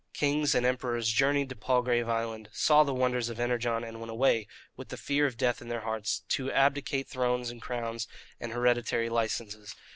Kings 0.13 0.55
and 0.55 0.65
emperors 0.65 1.09
journeyed 1.11 1.49
to 1.49 1.55
Palgrave 1.55 2.09
Island, 2.09 2.49
saw 2.51 2.83
the 2.83 2.91
wonders 2.91 3.29
of 3.29 3.39
Energon, 3.39 3.83
and 3.83 3.99
went 3.99 4.09
away, 4.09 4.47
with 4.75 4.89
the 4.89 4.97
fear 4.97 5.27
of 5.27 5.37
death 5.37 5.61
in 5.61 5.67
their 5.67 5.81
hearts, 5.81 6.23
to 6.29 6.51
abdicate 6.51 7.07
thrones 7.07 7.51
and 7.51 7.61
crowns 7.61 8.07
and 8.39 8.51
hereditary 8.51 9.09
licenses. 9.09 9.75